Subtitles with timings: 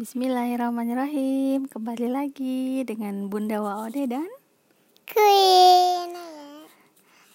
[0.00, 1.68] Bismillahirrahmanirrahim.
[1.68, 4.32] Kembali lagi dengan Bunda Waode dan
[5.04, 6.16] Queen.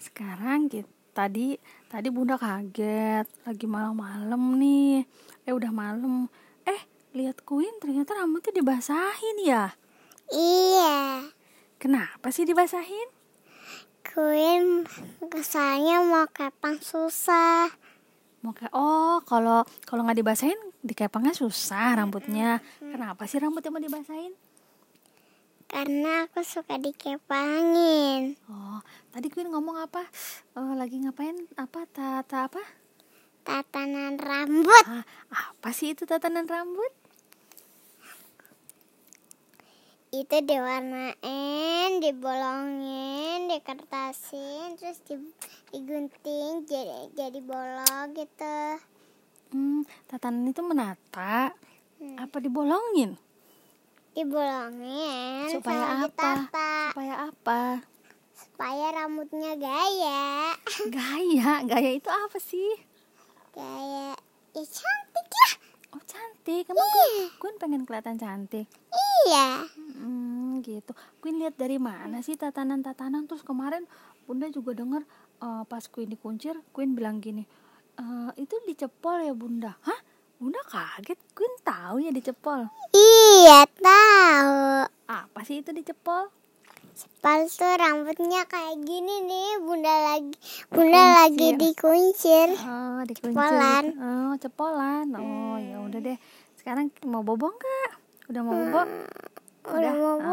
[0.00, 1.60] Sekarang kita tadi
[1.92, 3.28] tadi Bunda kaget.
[3.44, 5.04] Lagi malam-malam nih.
[5.44, 6.32] Eh udah malam.
[6.64, 6.80] Eh
[7.12, 9.76] lihat Queen ternyata rambutnya dibasahin ya?
[10.32, 11.28] Iya.
[11.76, 13.12] Kenapa sih dibasahin?
[14.08, 14.88] Queen
[15.20, 17.68] kesannya mau kepang susah
[18.44, 22.60] Mau kayak oh kalau kalau nggak dibasahin dikepangnya susah rambutnya.
[22.76, 24.36] Kenapa sih rambutnya mau dibasahin?
[25.64, 28.78] Karena aku suka dikepangin Oh,
[29.10, 30.04] tadi Queen ngomong apa?
[30.54, 31.34] Eh, lagi ngapain?
[31.56, 32.60] Apa tata apa?
[33.48, 35.02] Tatanan rambut Ah,
[35.32, 36.92] apa sih itu tatanan rambut?
[40.14, 43.23] Itu diwarnain, dibolongin,
[43.54, 45.34] dikertasin Terus di-
[45.70, 48.58] digunting jadi, jadi bolong gitu
[49.48, 51.54] Hmm, tatanan itu menata.
[52.18, 53.14] Apa dibolongin?
[54.10, 56.02] Dibolongin Supaya apa?
[56.02, 57.62] ditata Supaya apa?
[58.34, 60.58] Supaya rambutnya gaya
[60.90, 62.66] Gaya, gaya itu apa sih?
[63.50, 64.18] Gaya
[64.50, 65.52] Ya cantik lah
[65.92, 68.66] Oh cantik, emang Queen, Queen pengen kelihatan cantik.
[68.90, 69.62] Iya
[70.74, 70.92] Hmm, gitu.
[71.22, 73.30] Queen lihat dari mana sih tatanan-tatanan?
[73.30, 73.86] Terus kemarin
[74.24, 77.46] Bunda juga dengar eh, pas Queen dikuncir, Queen bilang gini,
[77.94, 79.78] "Eh, itu dicepol ya Bunda.
[79.80, 80.00] Hah?
[80.34, 81.20] Bunda kaget.
[81.30, 82.66] Queen tahu ya dicepol.
[82.90, 84.90] Iya tahu.
[85.06, 86.26] Apa sih itu dicepol?
[86.94, 90.30] Sepal tuh rambutnya kayak gini nih, bunda lagi
[90.70, 92.54] bunda lagi dikuncir.
[92.54, 93.34] Oh, dikuncir.
[93.34, 93.84] Cepolan.
[93.98, 95.06] Oh, cepolan.
[95.18, 96.14] Oh, ya udah deh.
[96.54, 97.90] Sekarang mau bobo nggak?
[98.30, 98.82] Udah mau bobo?
[99.74, 100.23] Udah mau Ah, bobo.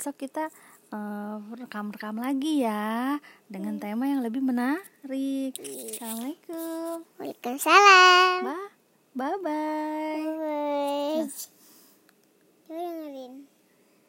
[0.00, 0.48] Besok kita
[0.96, 3.20] eh, rekam-rekam lagi ya
[3.52, 5.52] dengan tema yang lebih menarik.
[5.60, 7.04] Assalamualaikum.
[7.20, 8.40] Waalaikumsalam.
[8.48, 8.72] Bye.
[9.12, 10.24] Bye bye.
[11.28, 11.59] Bye.